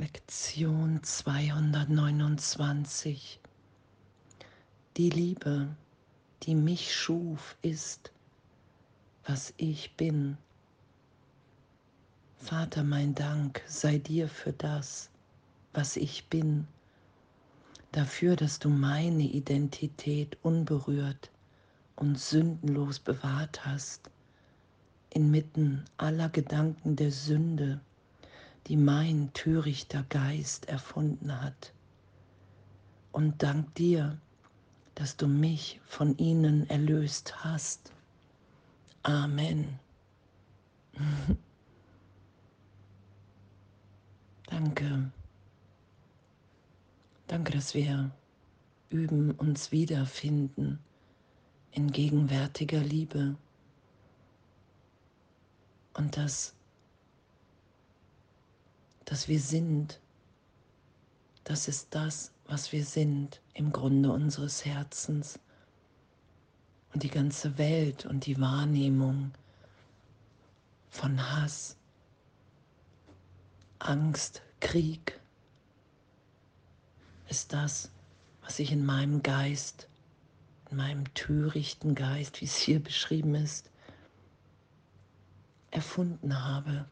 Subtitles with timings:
[0.00, 3.40] Lektion 229.
[4.96, 5.74] Die Liebe,
[6.44, 8.12] die mich schuf, ist,
[9.26, 10.38] was ich bin.
[12.36, 15.10] Vater, mein Dank sei dir für das,
[15.72, 16.68] was ich bin,
[17.90, 21.32] dafür, dass du meine Identität unberührt
[21.96, 24.08] und sündenlos bewahrt hast,
[25.10, 27.80] inmitten aller Gedanken der Sünde,
[28.66, 31.72] die mein törichter Geist erfunden hat.
[33.12, 34.20] Und dank dir,
[34.94, 37.92] dass du mich von ihnen erlöst hast.
[39.02, 39.78] Amen.
[44.46, 45.10] Danke.
[47.26, 48.10] Danke, dass wir
[48.90, 50.78] üben, uns wiederfinden
[51.72, 53.36] in gegenwärtiger Liebe
[55.94, 56.54] und dass,
[59.08, 60.00] dass wir sind.
[61.44, 65.38] Das ist das, was wir sind im Grunde unseres Herzens.
[66.92, 69.32] Und die ganze Welt und die Wahrnehmung
[70.90, 71.76] von Hass,
[73.78, 75.18] Angst, Krieg
[77.28, 77.90] ist das,
[78.42, 79.88] was ich in meinem Geist,
[80.70, 83.70] in meinem törichten Geist, wie es hier beschrieben ist,
[85.70, 86.86] erfunden habe.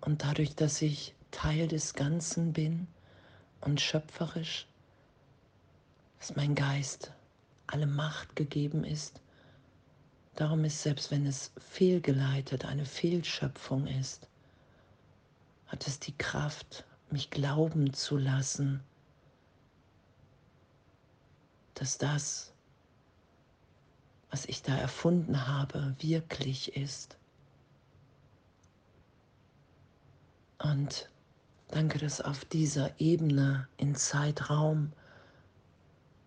[0.00, 2.86] Und dadurch, dass ich Teil des Ganzen bin
[3.60, 4.66] und schöpferisch,
[6.18, 7.12] dass mein Geist
[7.66, 9.20] alle Macht gegeben ist,
[10.34, 14.28] darum ist selbst wenn es fehlgeleitet, eine Fehlschöpfung ist,
[15.66, 18.80] hat es die Kraft, mich glauben zu lassen,
[21.74, 22.52] dass das,
[24.30, 27.17] was ich da erfunden habe, wirklich ist.
[30.58, 31.08] Und
[31.68, 34.92] danke, dass auf dieser Ebene in Zeitraum,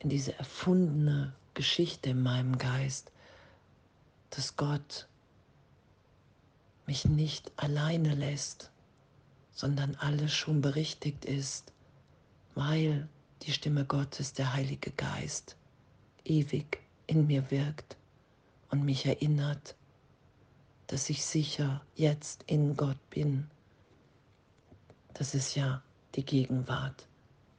[0.00, 3.12] in diese erfundene Geschichte in meinem Geist,
[4.30, 5.06] dass Gott
[6.86, 8.70] mich nicht alleine lässt,
[9.52, 11.72] sondern alles schon berichtigt ist,
[12.54, 13.08] weil
[13.42, 15.56] die Stimme Gottes, der Heilige Geist,
[16.24, 17.96] ewig in mir wirkt
[18.70, 19.76] und mich erinnert,
[20.88, 23.48] dass ich sicher jetzt in Gott bin
[25.18, 25.82] das ist ja
[26.14, 27.06] die Gegenwart.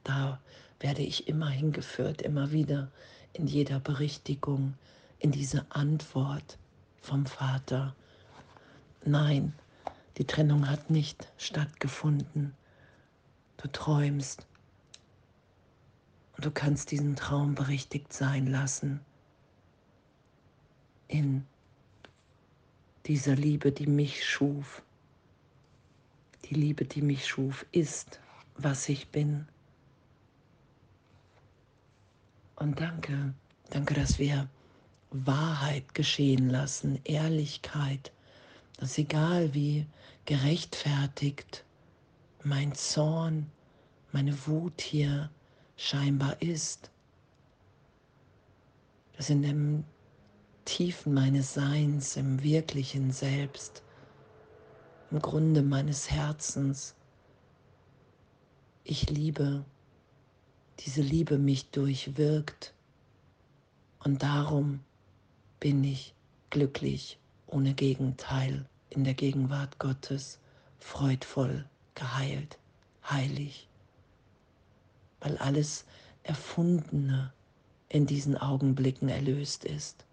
[0.04, 0.40] Da
[0.78, 2.90] werde ich immer hingeführt, immer wieder
[3.32, 4.74] in jeder Berichtigung,
[5.18, 6.56] in diese Antwort
[7.00, 7.96] vom Vater.
[9.04, 9.54] Nein,
[10.18, 12.54] die Trennung hat nicht stattgefunden.
[13.56, 14.46] Du träumst
[16.36, 19.00] und du kannst diesen Traum berichtigt sein lassen
[21.08, 21.44] in
[23.06, 24.82] dieser Liebe, die mich schuf
[26.48, 28.20] die Liebe, die mich schuf, ist,
[28.56, 29.46] was ich bin.
[32.56, 33.34] Und danke,
[33.70, 34.48] danke, dass wir
[35.10, 38.12] Wahrheit geschehen lassen, Ehrlichkeit,
[38.78, 39.86] dass egal wie
[40.24, 41.64] gerechtfertigt
[42.44, 43.50] mein Zorn,
[44.12, 45.30] meine Wut hier
[45.76, 46.90] scheinbar ist,
[49.16, 49.84] dass in dem
[50.64, 53.82] Tiefen meines Seins, im wirklichen Selbst,
[55.10, 56.94] im Grunde meines Herzens.
[58.84, 59.64] Ich liebe,
[60.80, 62.74] diese Liebe mich durchwirkt
[64.04, 64.80] und darum
[65.60, 66.14] bin ich
[66.50, 70.38] glücklich ohne Gegenteil in der Gegenwart Gottes,
[70.78, 71.64] freudvoll,
[71.94, 72.58] geheilt,
[73.08, 73.68] heilig,
[75.20, 75.84] weil alles
[76.22, 77.32] Erfundene
[77.88, 80.04] in diesen Augenblicken erlöst ist.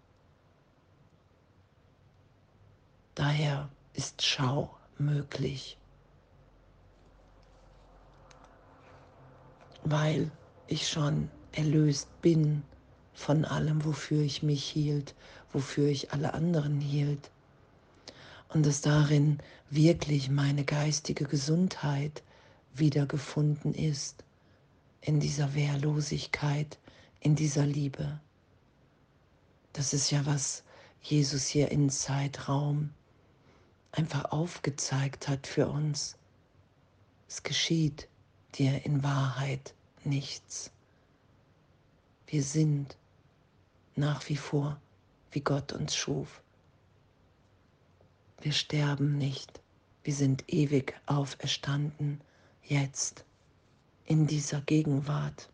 [3.14, 5.78] Daher ist Schau möglich,
[9.84, 10.30] weil
[10.66, 12.62] ich schon erlöst bin
[13.14, 15.14] von allem, wofür ich mich hielt,
[15.52, 17.30] wofür ich alle anderen hielt.
[18.48, 19.38] Und dass darin
[19.70, 22.22] wirklich meine geistige Gesundheit
[22.74, 24.24] wiedergefunden ist,
[25.00, 26.78] in dieser Wehrlosigkeit,
[27.20, 28.20] in dieser Liebe.
[29.72, 30.62] Das ist ja, was
[31.00, 32.90] Jesus hier in Zeitraum
[33.96, 36.16] einfach aufgezeigt hat für uns.
[37.28, 38.08] Es geschieht
[38.54, 40.70] dir in Wahrheit nichts.
[42.26, 42.96] Wir sind
[43.94, 44.78] nach wie vor,
[45.32, 46.42] wie Gott uns schuf.
[48.40, 49.60] Wir sterben nicht.
[50.04, 52.20] Wir sind ewig auferstanden,
[52.62, 53.24] jetzt,
[54.04, 55.48] in dieser Gegenwart.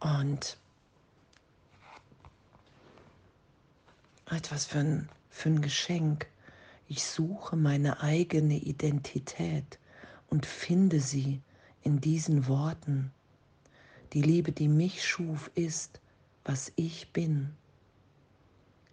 [0.00, 0.56] Und
[4.30, 6.26] etwas für ein, für ein Geschenk
[6.96, 9.80] ich suche meine eigene Identität
[10.28, 11.42] und finde sie
[11.82, 13.10] in diesen Worten.
[14.12, 16.00] Die Liebe, die mich schuf, ist,
[16.44, 17.50] was ich bin.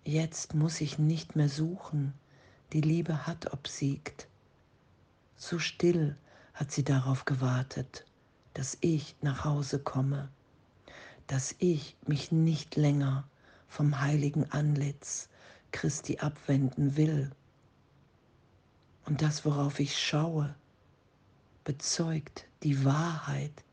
[0.03, 2.15] Jetzt muss ich nicht mehr suchen,
[2.74, 4.27] die Liebe hat obsiegt.
[5.36, 6.18] So still
[6.56, 8.03] hat sie darauf gewartet,
[8.56, 10.30] dass ich nach Hause komme,
[11.27, 13.30] dass ich mich nicht länger
[13.68, 15.30] vom heiligen Antlitz
[15.71, 17.30] Christi abwenden will.
[19.06, 20.56] Und das, worauf ich schaue,
[21.63, 23.63] bezeugt die Wahrheit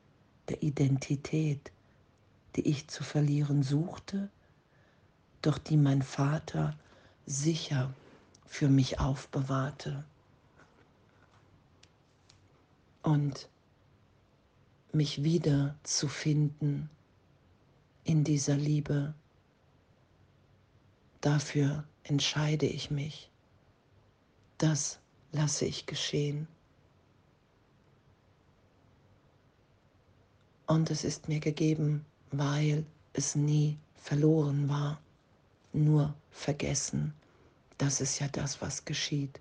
[0.49, 1.73] der Identität,
[2.57, 4.31] die ich zu verlieren suchte,
[5.43, 6.77] doch die mein Vater
[7.27, 7.95] sicher
[8.47, 10.05] für mich aufbewahrte.
[13.03, 13.49] Und
[14.93, 16.91] mich wieder zu finden
[18.05, 19.15] in dieser Liebe,
[21.21, 23.31] dafür entscheide ich mich.
[24.57, 24.99] Das
[25.33, 26.49] lasse ich geschehen.
[30.67, 32.85] Und es ist mir gegeben, weil
[33.15, 35.01] es nie verloren war,
[35.73, 37.15] nur vergessen.
[37.79, 39.41] Das ist ja das, was geschieht.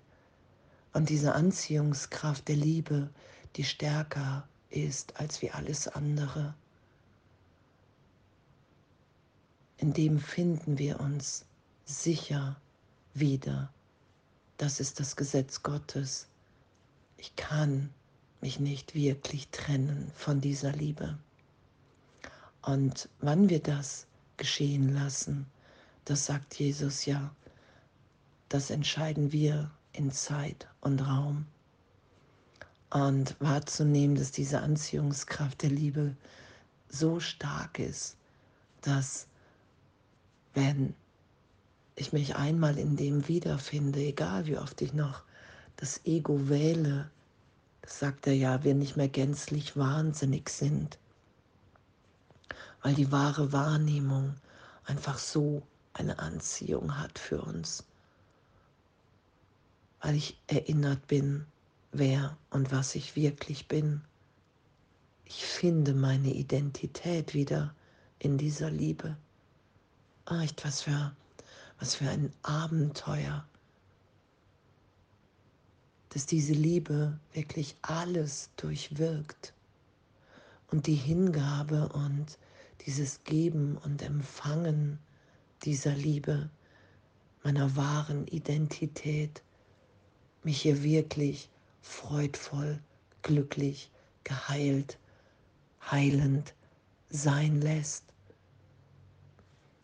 [0.92, 3.10] Und diese Anziehungskraft der Liebe,
[3.56, 6.54] die stärker ist als wie alles andere.
[9.76, 11.44] In dem finden wir uns
[11.84, 12.60] sicher
[13.14, 13.72] wieder.
[14.58, 16.26] Das ist das Gesetz Gottes.
[17.16, 17.94] Ich kann
[18.40, 21.16] mich nicht wirklich trennen von dieser Liebe.
[22.62, 24.06] Und wann wir das
[24.36, 25.46] geschehen lassen,
[26.04, 27.34] das sagt Jesus ja,
[28.48, 31.46] das entscheiden wir in Zeit und Raum.
[32.90, 36.16] Und wahrzunehmen, dass diese Anziehungskraft der Liebe
[36.88, 38.16] so stark ist,
[38.80, 39.28] dass
[40.54, 40.94] wenn
[42.00, 45.22] ich mich einmal in dem wiederfinde, egal wie oft ich noch
[45.76, 47.10] das Ego wähle,
[47.82, 50.98] das sagt er ja, wir nicht mehr gänzlich wahnsinnig sind,
[52.82, 54.34] weil die wahre Wahrnehmung
[54.84, 55.62] einfach so
[55.92, 57.84] eine Anziehung hat für uns,
[60.00, 61.46] weil ich erinnert bin,
[61.92, 64.02] wer und was ich wirklich bin.
[65.24, 67.74] Ich finde meine Identität wieder
[68.18, 69.16] in dieser Liebe.
[70.26, 71.12] Ah, echt was für,
[71.78, 73.46] was für ein Abenteuer
[76.10, 79.52] dass diese Liebe wirklich alles durchwirkt
[80.70, 82.38] und die Hingabe und
[82.86, 84.98] dieses Geben und Empfangen
[85.64, 86.48] dieser Liebe,
[87.42, 89.42] meiner wahren Identität,
[90.44, 91.50] mich hier wirklich
[91.82, 92.80] freudvoll,
[93.22, 93.90] glücklich,
[94.24, 94.98] geheilt,
[95.90, 96.54] heilend
[97.10, 98.04] sein lässt.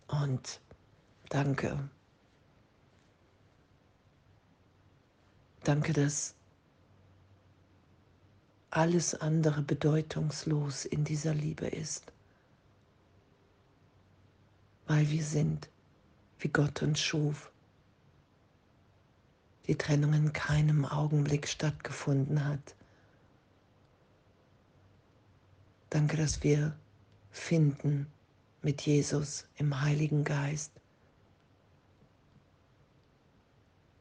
[0.09, 0.61] Und
[1.29, 1.91] danke
[5.65, 6.35] Danke, dass
[8.69, 12.13] alles andere bedeutungslos in dieser Liebe ist,
[14.87, 15.71] weil wir sind,
[16.39, 17.51] wie Gott uns schuf.
[19.67, 22.75] Die Trennung in keinem Augenblick stattgefunden hat.
[25.89, 26.77] Danke, dass wir
[27.31, 28.07] finden
[28.61, 30.73] mit Jesus im Heiligen Geist,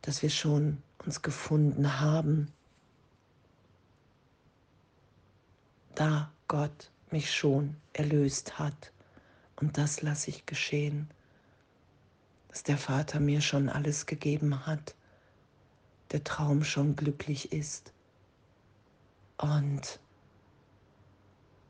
[0.04, 2.52] dass wir schon uns gefunden haben,
[5.96, 8.92] da Gott mich schon erlöst hat.
[9.56, 11.10] Und das lasse ich geschehen,
[12.50, 14.94] dass der Vater mir schon alles gegeben hat,
[16.12, 17.94] der Traum schon glücklich ist.
[19.38, 20.00] Und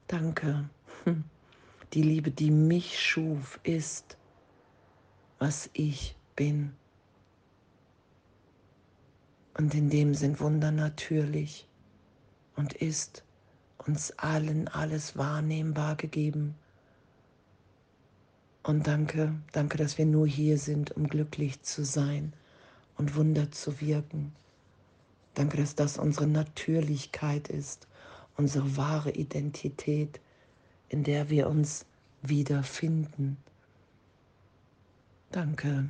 [0.07, 0.69] danke,
[1.93, 4.17] die Liebe, die mich schuf, ist,
[5.37, 6.75] was ich bin.
[9.55, 11.67] Und in dem sind Wunder natürlich
[12.55, 13.23] und ist
[13.77, 16.55] uns allen alles wahrnehmbar gegeben.
[18.63, 22.33] Und danke, danke, dass wir nur hier sind, um glücklich zu sein
[22.97, 24.33] und Wunder zu wirken.
[25.33, 27.87] Danke, dass das unsere Natürlichkeit ist,
[28.37, 30.21] unsere wahre Identität,
[30.89, 31.85] in der wir uns
[32.21, 33.37] wiederfinden.
[35.31, 35.89] Danke